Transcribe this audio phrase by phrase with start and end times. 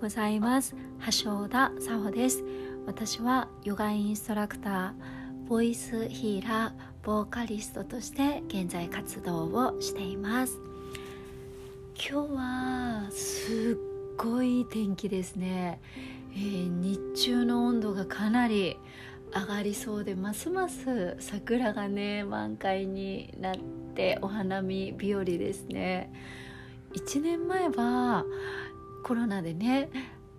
[0.00, 0.74] ございます。
[1.22, 2.42] 橋田沙穂です。
[2.86, 6.72] 私はヨガインストラクターボイスヒーラー
[7.04, 10.58] ボーカリストとして現在活動をしています。
[11.94, 15.82] 今日はすっごい天気ですね、
[16.32, 18.78] えー、日中の温度がかなり
[19.34, 23.56] 上がりそうでますます桜がね満開になっ
[23.94, 26.10] てお花見日和ですね。
[26.94, 28.24] 1年前は
[29.10, 29.88] コロナでね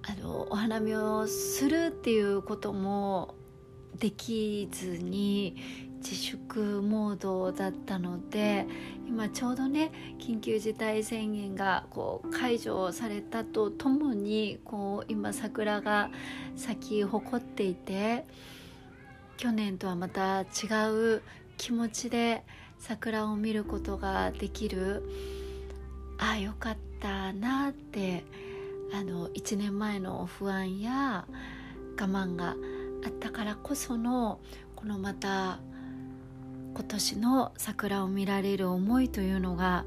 [0.01, 3.35] あのお花見をするっていうことも
[3.99, 5.57] できずに
[5.97, 8.65] 自粛モードだったので
[9.05, 16.09] 今ちょうどね緊急事態宣言がこう解除されたとともにこう今桜が
[16.55, 18.25] 咲き誇っていて
[19.35, 20.45] 去年とはまた違
[21.17, 21.23] う
[21.57, 22.45] 気持ちで
[22.79, 25.03] 桜を見ることができる
[26.17, 28.23] ああよかったなって
[28.93, 31.25] あの1年前の不安や
[31.99, 32.55] 我慢が
[33.05, 34.39] あったからこその
[34.75, 35.59] このまた
[36.73, 39.85] 今年の桜を見られる思いというのが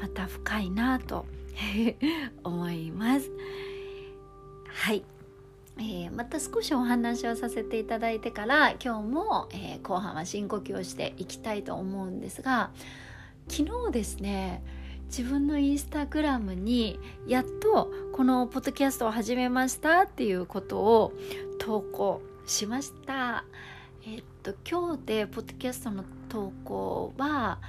[0.00, 1.26] また深いなと
[2.44, 3.30] 思います。
[4.68, 5.04] はい。
[5.76, 12.70] えー、また少しお話をさせていただいてから今日も、えー、後半は深呼吸をしていきたいと思うんですが
[13.48, 14.62] 昨日ですね
[15.16, 16.98] 自分のインスタグラムに
[17.28, 21.12] やっとこのポッドキャストを始めましたっていうことを
[21.60, 23.44] 投稿しました。
[24.04, 27.60] えっと今日でポッドキャストの投稿は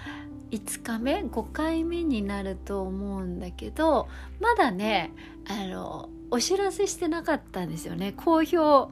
[0.49, 4.07] 5日目5回目になると思うんだけど
[4.39, 5.11] まだね
[5.47, 8.91] あのお知らせしてなかったんですよね公表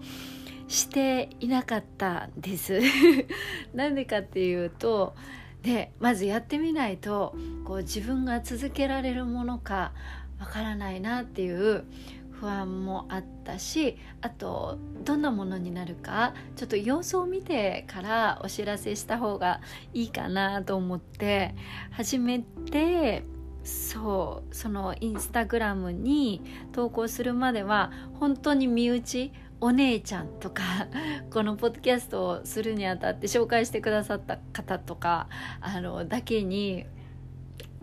[0.67, 2.79] していなかったんです
[3.73, 5.15] なんでかっていうと
[5.64, 9.94] でまずやってみないとこう自分が続けられるものか
[10.39, 11.86] わからないなっていう
[12.31, 19.61] 不安もあったしあとどんなものになるかちょっと様子を見てからお知らせした方が
[19.93, 21.55] いいかなと思って
[21.92, 23.23] 始めて
[23.64, 26.42] そうそのインスタグラムに
[26.73, 29.32] 投稿するまでは本当に身内
[29.63, 30.61] お姉ちゃんとか
[31.31, 35.29] このポッドキャストをするにあたって紹介してくださった方とか
[35.61, 36.85] あのだけに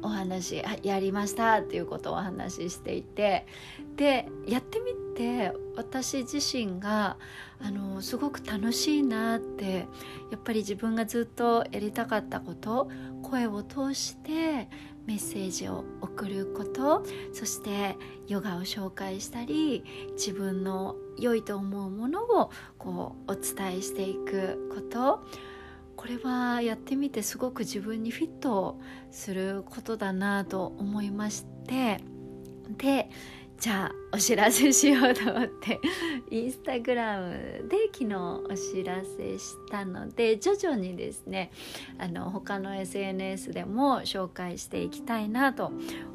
[0.02, 3.46] お話やりましたっていうことをお話ししていて
[3.96, 7.16] でやってみて私自身が
[7.58, 9.86] あのすごく楽しいなって
[10.30, 12.90] やっぱり自分がずっとやりたかったこと
[13.22, 14.68] 声を通して
[15.10, 17.96] メッセージを送ることそして
[18.28, 19.82] ヨガを紹介したり
[20.12, 25.20] 自分の良いと思うものをこうお伝えしていくこと。
[25.96, 28.78] これはやってみてすごく自分にフィット
[29.10, 31.98] することだなと思いまして。
[32.78, 33.10] で
[33.60, 35.82] じゃあお知らせしようと思って
[36.30, 41.50] インスタグラムで昨日お知らせしたので徐々にですね
[41.98, 45.72] あの他の SNS でも紹介していきたいなと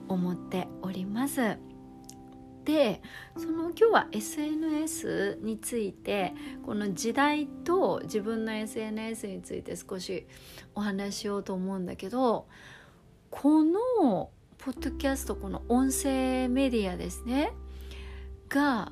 [0.08, 1.58] 思っております。
[2.64, 3.04] で
[3.38, 6.34] その今日は SNS について
[6.66, 10.26] この時代と自分の SNS について少し
[10.74, 12.48] お話しようと思うんだけど
[13.30, 14.32] この
[14.66, 17.54] ポッドキャストこの音声メディアですね。
[18.50, 18.92] が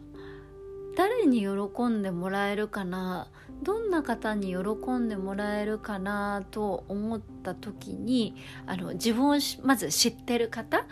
[0.95, 3.28] 誰に喜んでもらえるかな？
[3.63, 8.35] どんな方に喜んでもらえるかなと思った時に
[8.67, 10.85] あの自分をまず知ってる方？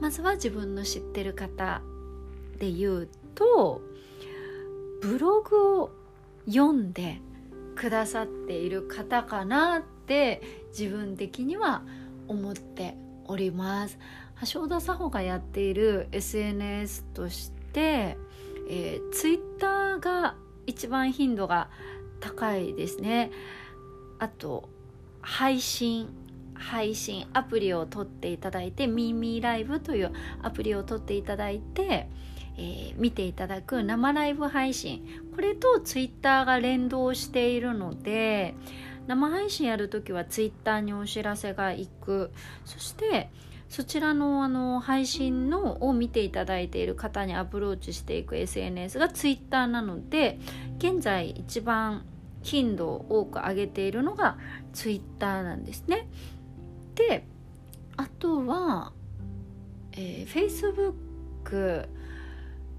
[0.00, 1.82] まずは自分の知ってる方
[2.60, 3.82] で言うと
[5.02, 5.90] ブログを
[6.46, 7.20] 読んで
[7.74, 11.82] くださっている方かなって自分的には
[12.28, 12.96] 思って
[13.28, 13.98] おります。
[14.52, 18.16] 橋田佐穂がやっている SNS として、
[18.68, 20.34] えー、ツイッターが
[20.66, 21.68] 一番頻度が
[22.20, 23.30] 高いですね。
[24.18, 24.68] あと
[25.20, 26.08] 配信
[26.54, 30.12] 配信アプリを取っていただいてミーミーライブという
[30.42, 32.08] アプリを取っていただいて、
[32.56, 35.04] えー、見ていただく生ライブ配信。
[35.34, 38.54] これとツイッターが連動しているので
[39.06, 42.30] 生配信やるときはツイッターにお知らせが行く。
[42.64, 43.30] そして
[43.68, 50.38] そちらのあの配信のを見ていただいている方にアプローチしていく SNS がツイッターなので
[50.78, 52.04] 現在一番
[52.42, 54.38] 頻度を多く上げているのが
[54.72, 56.08] ツイッターなんですね。
[56.94, 57.26] で
[57.96, 58.92] あとは、
[59.92, 60.94] えー、
[61.44, 61.88] Facebook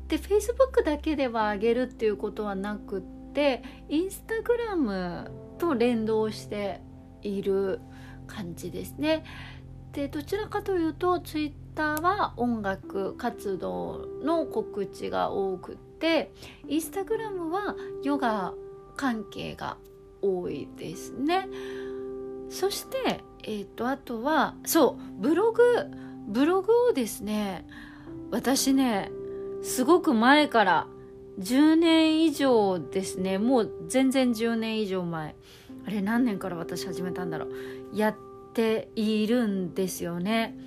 [0.07, 3.01] で Facebook だけでは上げるっていうことはなくっ
[3.33, 6.81] てインスタグラムと連動して
[7.21, 7.81] いる
[8.27, 9.23] 感じですね。
[9.93, 16.31] でどちらかというとツイッターは音楽活動の告知が多くって
[16.67, 18.53] インスタグラムはヨガ
[18.95, 19.77] 関係が
[20.21, 21.47] 多いですね。
[22.49, 25.63] そして、えーと、あとはそうブログ
[26.27, 27.65] ブログをですね
[28.31, 29.11] 私ね
[29.63, 30.87] すごく前から
[31.39, 33.37] 10年以上ですね。
[33.37, 35.35] もう全然10年以上前。
[35.85, 37.51] あれ何年から私始めたんだろう。
[37.93, 38.15] やっ
[38.53, 40.57] ているんですよね。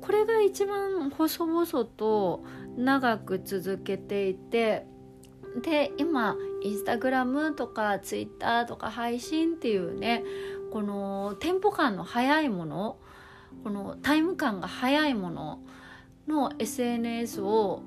[0.00, 2.44] これが一番細々と
[2.76, 4.86] 長く続けていて
[5.62, 10.22] で今インスタグラムとかツイッターとか配信っていうね
[10.70, 12.98] このテンポ感の速いもの
[13.64, 15.60] このタイム感が速いもの
[16.28, 17.82] の SNS を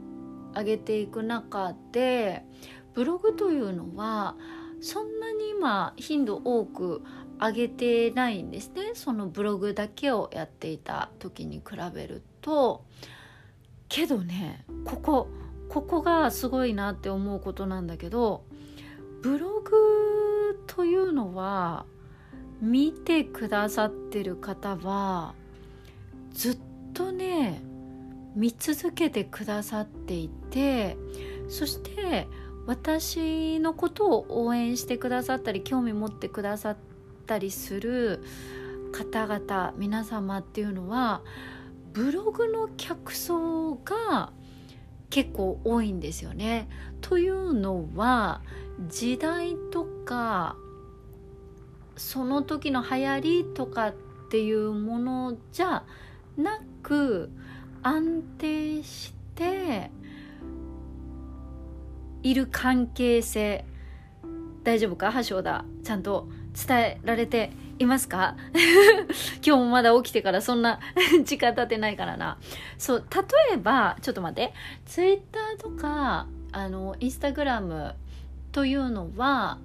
[0.59, 2.43] 上げていく中で
[2.93, 4.35] ブログというのは
[4.81, 7.01] そんなに今頻度多く
[7.39, 8.91] 上げてないんですね。
[8.93, 12.83] そのブログだけをやっていた時に比べると。
[13.87, 15.27] けどねここ
[15.67, 18.43] ここがすごいなって思うことなんだけど
[19.21, 21.85] ブログというのは
[22.61, 25.33] 見てくださってる方は
[26.31, 26.57] ずっ
[26.93, 27.61] とね
[28.35, 30.97] 見続けてくださっていて
[31.47, 32.27] そして
[32.65, 36.77] 私のことを応援してくださったり興味持ってくださっ
[37.25, 38.23] たりする
[38.91, 41.21] 方々皆様っていうのは
[41.93, 44.31] ブログの客層が
[45.09, 46.69] 結構多いんですよね。
[47.01, 48.41] というのは
[48.87, 50.55] 時代とか
[51.97, 53.93] その時の流行りとかっ
[54.29, 55.83] ていうものじゃ
[56.37, 57.31] なく
[57.83, 59.91] 安定して
[62.23, 63.65] いる関係性
[64.63, 66.27] 大丈夫か橋田ちゃんと
[66.67, 68.35] 伝えられていますか？
[69.45, 70.79] 今日もまだ起きてからそんな
[71.23, 72.37] 時間経ってないからな。
[72.77, 74.53] そう例えばちょっと待って。
[74.85, 77.95] ツイッターとかあのインスタグラム
[78.51, 79.59] というのは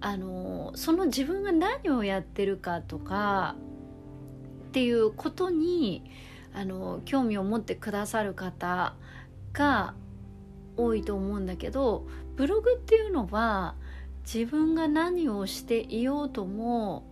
[0.00, 3.56] あのその自分が何をやってるかとか
[4.68, 6.10] っていうことに
[6.52, 8.94] あの興味を持ってくださる方
[9.52, 9.94] が
[10.76, 12.06] 多いと思うんだけど
[12.36, 13.74] ブログっていうのは
[14.22, 17.04] 自分が何をしていようとも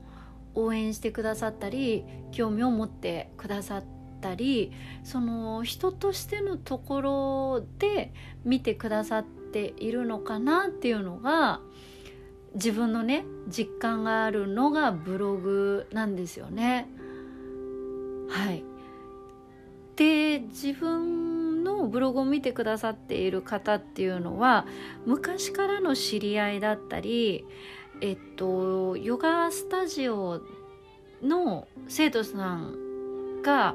[0.54, 3.84] 応援してくださったり興味を持ってくださっ
[4.20, 4.72] たり
[5.04, 8.12] その人としてのところで
[8.44, 11.60] 見てくださっているのかなっていうのが
[12.54, 16.88] 自分のね実感があるのがブログなんですよね。
[18.28, 18.75] はい
[19.96, 24.66] で自分のブログを見てくださっている方っていうのは
[25.06, 27.44] 昔からの知り合いだったり
[28.00, 30.42] えっとヨガスタジオ
[31.22, 33.74] の生徒さんが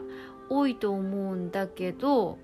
[0.50, 2.38] 多いと思うんだけど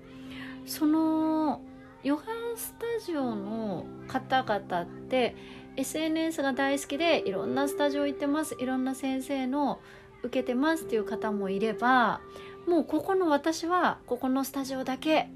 [0.66, 1.62] その
[2.02, 2.24] ヨガ
[2.56, 5.36] スタジオの方々って
[5.76, 9.78] SNS が大好きでいろんなスタジオ行ってますいろんな先生の
[10.22, 12.20] 受けてますっていう方もいれば
[12.68, 15.26] もうここの私はここのスタジオだけっ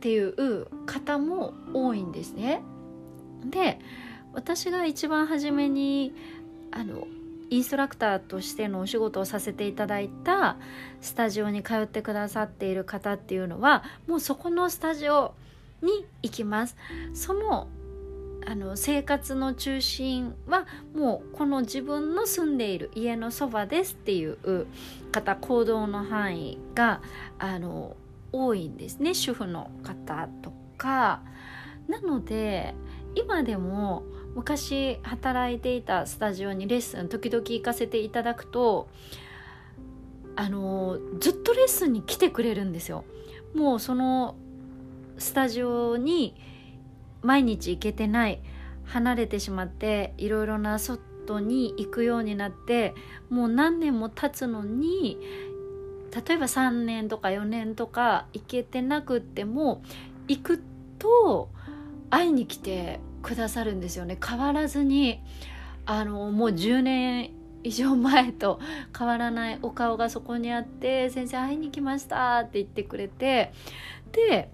[0.00, 2.62] ていう方も多いんですね。
[3.44, 3.78] で
[4.32, 6.14] 私が一番初めに
[6.70, 7.06] あの
[7.50, 10.56] インストラクターとしてのお仕事をさせていただいた
[11.02, 15.34] スタジオに通ってくださっている方っていうのはもうそこのスタジオ
[15.82, 16.76] に行きます
[17.12, 17.68] その
[18.46, 24.66] あの生活の中心はもうこの自分の住んでいる家のそばですっていう
[25.12, 27.00] 方行動の範囲が
[27.38, 27.96] あの
[28.32, 31.22] 多いんですね主婦の方とか。
[31.88, 32.74] なので
[33.14, 38.88] 今でも昔働いていたスタジオにレッスン時々行かせていただくと
[40.36, 43.04] あのずっとレッスンに来てくれるんですよ。
[43.54, 44.36] もうその
[45.18, 46.34] スタジオに
[47.22, 48.40] 毎日行けてない
[48.84, 52.94] 離れてしまっていろいろな外に行くようになって
[53.30, 55.18] もう何年も経つのに
[56.26, 59.82] 例えば3年とか4年とか行けてなくっても
[60.28, 60.62] 行く
[60.98, 61.48] と
[62.10, 64.18] 会いに来てくださるんですよね。
[64.22, 65.20] 変わらずに
[65.86, 67.30] あのもう10年
[67.64, 68.60] 以上前と
[68.96, 73.52] 変わらないお顔がそこにあって「先生会いに来ました」って言ってくれて
[74.12, 74.50] で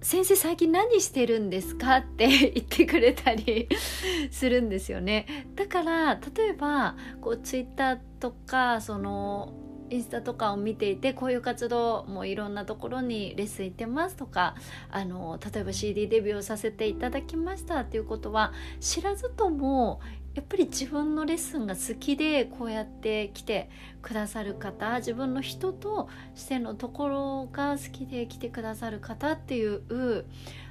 [0.00, 3.68] 先生最近何してるんですか?」って 言ってくれたり
[4.30, 9.52] するんですよねだから例えばこうツイッターとかその
[9.90, 14.54] インスタとかを見ていてこういう活動もいろんなところにレッスン行ってますとか
[14.90, 20.00] あの例えば CD デビューをさせていただきましたっていうことは知らずとも
[20.38, 23.68] やっぱり自分のレッスンが好きでこうやって来て
[24.02, 30.24] くださる方自分の人としてのところが好きで来てくださる方っていう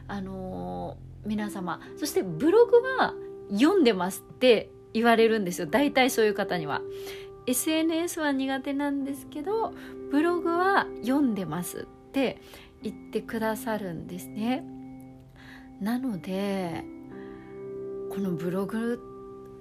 [0.08, 3.14] あのー、皆様そしてブログは
[3.52, 6.82] 読んでますって言われるんですよ大体そういう方には。
[7.46, 9.74] SNS は苦手なんですけど
[10.12, 12.42] ブログは読んでますって
[12.84, 14.64] 言ってくださるんですね。
[15.82, 16.86] なので
[18.10, 19.17] このブログ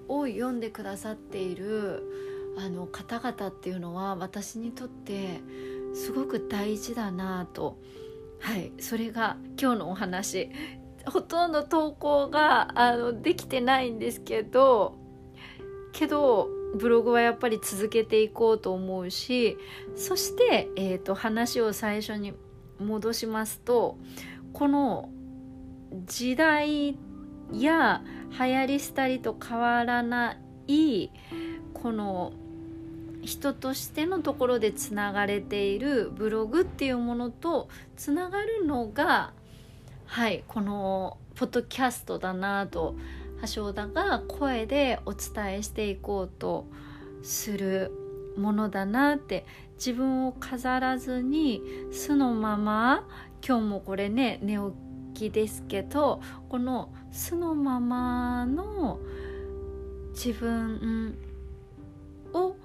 [0.08, 2.02] を読んでくださっている
[2.58, 5.40] あの方々っていうのは私にとって
[5.94, 7.78] すごく大事だなと。
[8.40, 8.72] はい。
[8.78, 10.50] それが今日のお話。
[11.06, 14.98] ほとんど投稿があのできてないんですけど
[15.92, 19.56] けどブログはやっぱり続けていこうと思うし
[19.94, 22.34] そして、えーと、話を最初に
[22.78, 23.98] 戻しますと
[24.52, 25.08] この
[26.04, 26.98] 時代
[27.52, 31.11] や流行り廃りと変わらない
[31.75, 32.33] この
[33.23, 39.33] 人としてのところでつながれているブログっていうものとつながるのが
[40.06, 42.97] はいこのポッドキャストだなと
[43.54, 46.66] 橋田が声でお伝えしていこうと
[47.23, 47.92] する
[48.37, 49.45] ものだなって
[49.76, 53.06] 自分を飾らずに素のまま
[53.47, 54.56] 今日もこれね寝
[55.14, 59.00] 起きですけどこの素のままの
[60.12, 61.16] 自分
[62.32, 62.56] を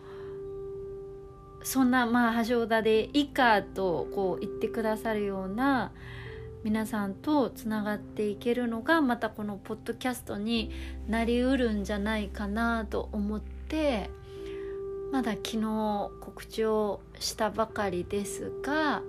[1.64, 5.92] そんなまあ橋田でいいかとこう言ってくださるような
[6.64, 10.72] 皆さんとつながっていけるのがまたこのポッドキャストに
[11.08, 14.10] なりうるんじゃないかなと思って
[15.12, 19.02] まだ昨日告知をしたばかりですが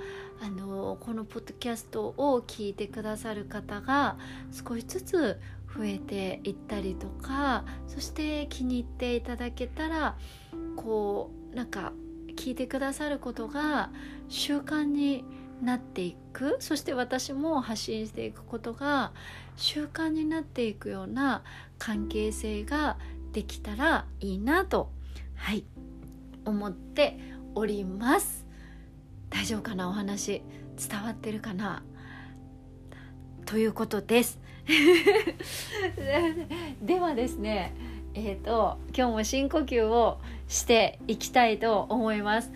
[0.42, 4.16] あのこのポッドキャストを聞いてくださる方が
[4.50, 5.40] 少しずつ
[5.72, 10.16] 増えていったりとかそして気に入っていただけたら
[10.74, 11.92] こうなんか
[12.34, 13.90] 聞いてくださることが
[14.28, 15.24] 習慣に
[15.62, 19.12] なっていくそして私も発信していくことが
[19.54, 21.44] 習慣になっていくような
[21.78, 22.98] 関係性が
[23.32, 24.90] できたらいいなと
[25.36, 25.64] はい
[26.44, 27.16] 思って
[27.54, 28.51] おります。
[29.32, 29.88] 大丈夫かな？
[29.88, 30.42] お話
[30.76, 31.82] 伝わってるかな？
[33.46, 34.38] ということです。
[36.82, 37.74] ではですね
[38.14, 42.52] えっ、ー、と今日も深呼吸をしていきたいと思います。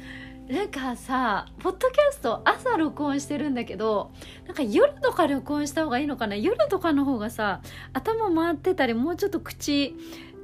[0.48, 4.12] なんかさポッドキャスト朝録音してるんだけど
[4.46, 6.36] なんか夜とか録音した方がいいのかな？
[6.36, 7.62] 夜とかの方がさ
[7.94, 9.96] 頭回ってたりもうちょっと口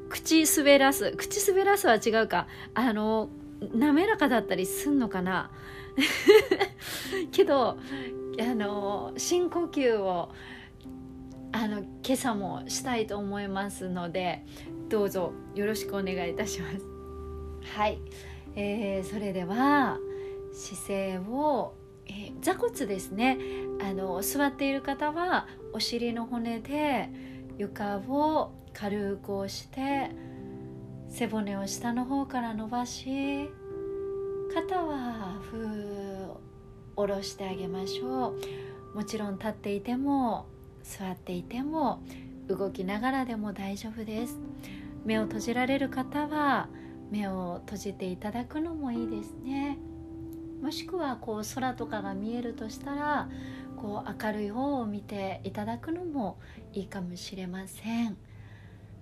[0.08, 2.48] 口滑らす口滑らすは違うか。
[2.74, 3.28] あの
[3.74, 5.50] 滑らかだったりすんのかな？
[7.32, 7.78] けど
[8.40, 10.30] あの深呼吸を
[11.52, 14.44] あの今朝もしたいと思いますので
[14.88, 16.78] どうぞよろしくお願いいたします。
[17.76, 17.98] はい、
[18.56, 19.98] えー、それでは
[20.52, 21.74] 姿勢を、
[22.06, 23.38] えー、座骨ですね。
[23.80, 27.10] あの座っている方はお尻の骨で
[27.58, 30.10] 床を軽く押して
[31.08, 33.50] 背骨を下の方から伸ばし
[34.54, 36.36] 肩はふー
[36.94, 38.34] 下ろしてあげましょ
[38.92, 38.96] う。
[38.96, 40.46] もちろん立っていても
[40.82, 42.02] 座っていても
[42.48, 44.38] 動きながらでも大丈夫です。
[45.06, 46.68] 目を閉じられる方は
[47.10, 49.78] 目を閉じていただくのもいいですね。
[50.60, 53.30] もしくはこう空とかが見えるとしたら
[53.76, 56.38] こう明るい方を見ていただくのも
[56.74, 58.18] いいかもしれません。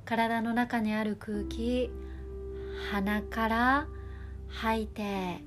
[0.05, 1.91] 体の中にある空気
[2.93, 3.89] 鼻から
[4.51, 5.39] 吐いて。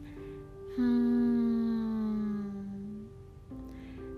[0.75, 2.24] ふーん。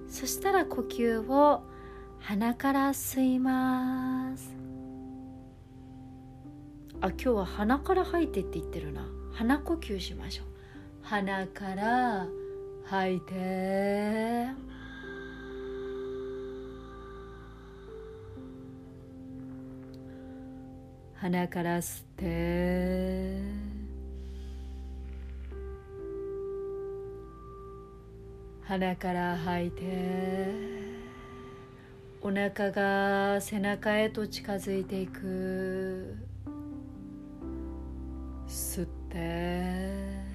[0.07, 1.63] そしたら呼吸を
[2.19, 4.55] 鼻から吸います。
[7.01, 9.05] あ今日は鼻から吐いてって言ってるな。
[9.33, 10.45] 鼻呼吸しましょう。
[11.01, 12.25] 鼻から
[12.85, 14.47] 吐いて。
[21.15, 23.84] 鼻から吸って。
[28.67, 29.83] 鼻から吐いて
[32.21, 36.17] お腹が背中へと近づいていく。
[38.47, 40.25] 吸って。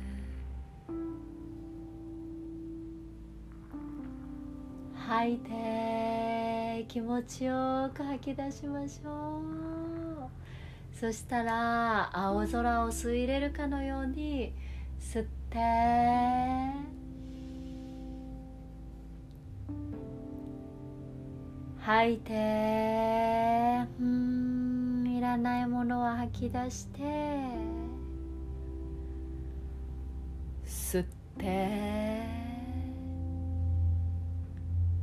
[4.94, 6.84] 吐いて。
[6.88, 10.96] 気持ちよく吐き出しましょう。
[10.96, 14.52] そしたら青空を吸い入れるかのように
[15.00, 16.79] 吸って。
[21.80, 22.32] 吐いて。
[23.98, 27.00] うんリラらないものは吐き出して。
[30.66, 31.06] 吸っ
[31.38, 32.22] て。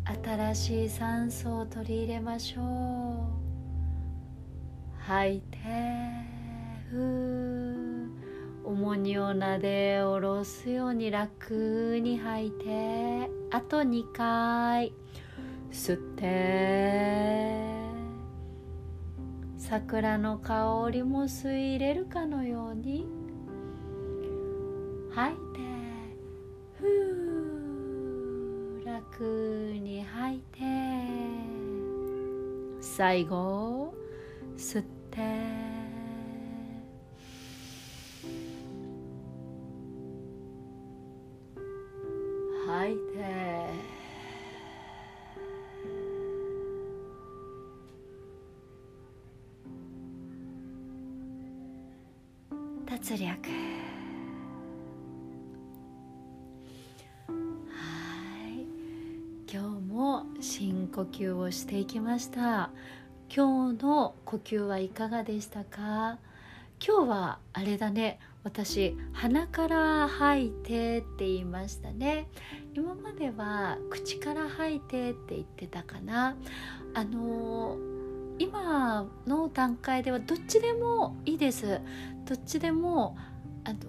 [0.06, 2.66] 新しい酸素を取り入れましょう。
[5.00, 5.58] 吐いて。
[6.90, 8.10] ふう。
[8.66, 13.30] 重荷をなで下ろすように楽に吐いて。
[13.52, 14.92] あと2回。
[15.72, 17.68] 吸って。
[19.58, 23.06] 桜の香りも吸い入れるかのように。
[25.12, 25.42] 吐いて。
[26.80, 29.24] ふう楽
[29.82, 30.60] に吐いて。
[32.82, 33.94] 最後
[34.58, 34.97] 吸って。
[53.16, 53.50] 力
[57.28, 57.78] は
[58.50, 58.66] い
[59.50, 62.72] 今日も深呼吸をしていきました
[63.34, 66.18] 今日の呼吸はいかがでしたか
[66.86, 72.28] 今日はあれだね私鼻から吐いてって言いましたね
[72.74, 76.36] 今までは口から吐いてって言ってたかな
[76.94, 77.97] あのー
[78.40, 81.82] 今の段階ではどっちでもいいです。
[82.26, 83.18] どっちでも
[83.64, 83.80] あの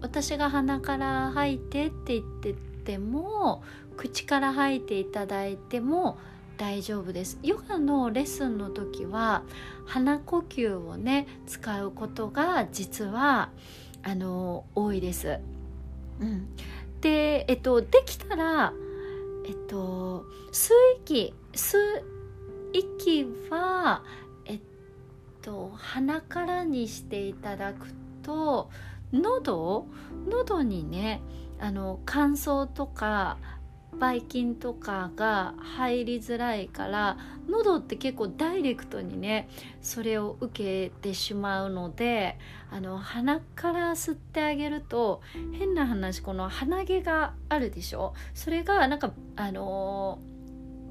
[0.00, 3.62] 私が鼻から吐いてって言ってても
[3.96, 6.16] 口から吐いていただいても
[6.56, 7.38] 大丈夫です。
[7.42, 9.42] ヨガのレッスンの時は
[9.84, 13.50] 鼻呼吸をね使うことが実は
[14.02, 15.38] あの多いです。
[16.20, 16.46] うん、
[17.02, 18.72] で、えっと、できたら、
[19.46, 21.76] えっと、吸う息吸
[22.72, 24.02] 息は
[24.44, 24.60] えっ
[25.42, 27.88] と鼻からにしていただく
[28.22, 28.70] と
[29.12, 29.86] 喉
[30.28, 31.20] 喉にね
[31.58, 33.38] あの乾燥とか
[33.98, 37.16] ばい菌とかが入りづらいから
[37.48, 39.48] 喉って結構ダイレクトにね
[39.80, 42.38] それを受けてしまうので
[42.70, 45.22] あの鼻から吸ってあげると
[45.58, 48.12] 変な話この鼻毛があるでしょ？
[48.34, 50.35] それがなんかあのー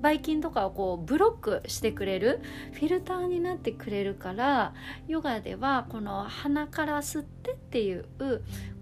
[0.05, 2.39] ばい菌とかをこうブロックしてくれる
[2.73, 4.75] フィルターになってくれるから
[5.07, 8.05] ヨガではこの鼻から吸ってっていう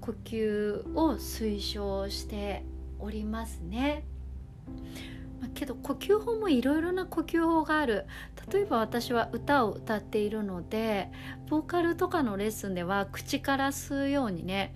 [0.02, 2.66] 呼吸を推奨して
[3.00, 4.04] おりますね。
[5.54, 8.06] けど呼吸法もいろろな呼吸法がある
[8.52, 11.10] 例えば私は歌を歌っているので
[11.50, 14.74] ボーカルとかのレッスンでは口から吸うようにね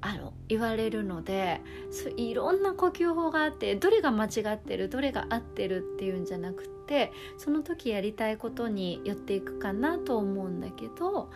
[0.00, 11.30] あの言われるのでそういろんな呼吸法があってどれが間違ってるどれが合ってるっていうんじゃなくてその時やりたいことに寄っていくかなと思うんだけど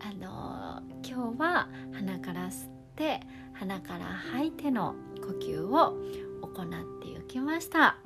[0.00, 3.20] あの今日は鼻から吸って
[3.54, 5.96] 鼻から吐いての呼吸を
[6.42, 7.98] 行っていきました。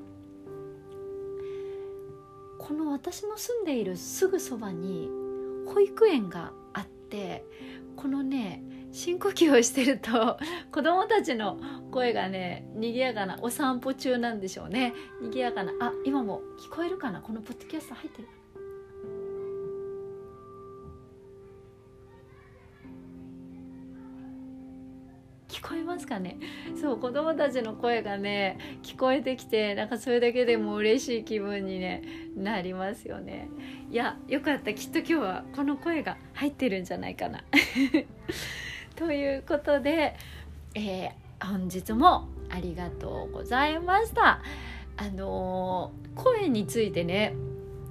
[2.59, 5.09] この私の住んでいるすぐそばに
[5.66, 7.47] 保育園があって
[7.97, 10.38] このね深呼吸をしてると
[10.72, 11.59] 子供たちの
[11.90, 14.94] 声がね賑やかなお散歩中なんでしょうね。
[15.20, 17.20] 賑やかなあ今も聞こえるかな？
[17.20, 18.29] このポッドキャスト入ってる
[25.48, 26.38] 聞こえますかね？
[26.81, 32.03] そう子供たちの声がね聞こえてきてなんかそれだけでも嬉しい気分に、ね、
[32.37, 33.48] なりますよね。
[33.90, 34.72] いやよかった。
[34.74, 37.44] きっと今日はこの声が入ってるんじゃないかな。
[38.99, 40.17] ということで、
[40.75, 44.43] えー、本日もありがとうございました。
[44.97, 47.37] あのー、声についてね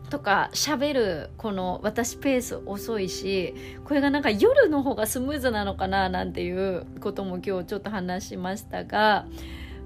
[0.09, 9.25] とか喋るこの私ペース遅いしこれがなんか夜の方がスムーズなのかななんていうことも今日ちょっと話しましたが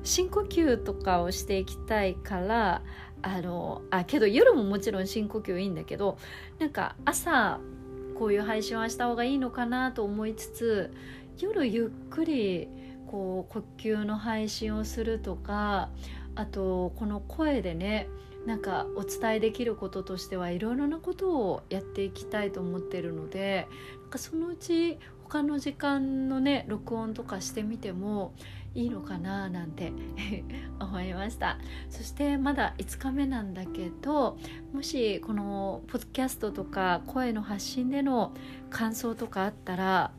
[0.04, 2.82] 深呼吸とかをしていきたいから
[3.22, 6.18] あのあけど夜ももちろん深呼吸いいんだけど
[6.58, 7.60] なんか朝
[8.22, 10.94] こういう配信はした方がいいのかなと思いつつ
[11.40, 12.68] 夜ゆっくり
[13.08, 15.90] こう呼吸の配信をするとか
[16.36, 18.08] あとこの声でね
[18.46, 23.68] なんかお伝えできることとしてはいろいろなことをやっていきたいと思ってるので
[24.02, 28.36] なんかそのうち他の時間のね録音とかしてみても
[28.74, 29.92] いいのかななんて
[30.80, 31.58] 思いました。
[31.90, 34.38] そしてまだ5日目なんだけど
[34.74, 38.32] もしこのポッドキャストとか声の発信での
[38.70, 40.12] 感想とかあったら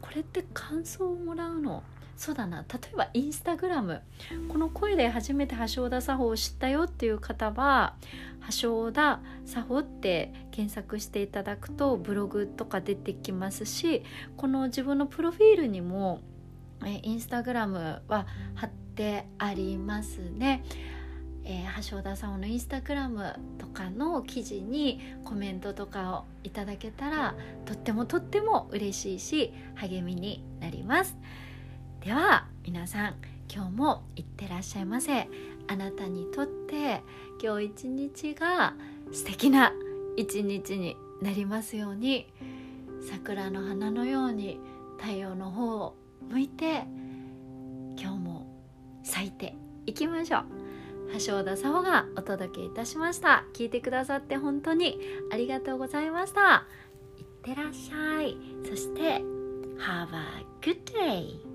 [0.00, 1.82] これって感想をもらうの？
[2.16, 2.62] そうだな。
[2.62, 4.00] 例えばインスタグラム。
[4.48, 7.94] この声で初めて橋田作法を知ったよっていう方は
[8.60, 14.02] 橋田作法って検索していただくとブログとか出てきますし
[14.36, 16.20] この自分のプロフィールにも
[16.86, 20.64] えインスタグラムは貼ってありますね。
[21.46, 27.34] えー、橋田さんのインスタグラムとかの記事にコメントとかをいただけたら
[27.66, 31.16] とってもとっても嬉しいし励みになります
[32.02, 33.16] では皆さん
[33.52, 35.28] 今日もいってらっしゃいませ
[35.68, 37.02] あなたにとって
[37.42, 38.74] 今日一日が
[39.12, 39.72] 素敵な
[40.16, 42.26] 一日になりますように
[43.10, 44.58] 桜の花のように
[44.98, 45.94] 太陽の方を
[46.30, 46.84] 向いて
[47.96, 48.46] 今日も
[49.02, 49.56] 咲いて
[49.86, 50.44] いきましょう。
[51.26, 53.44] 橋田沙穂がお届けいたしました。
[53.54, 54.98] 聞いてくださって本当に
[55.30, 56.66] ありがとうございました。
[57.18, 58.36] いってらっしゃい。
[58.68, 59.22] そして
[59.78, 61.53] Have a good day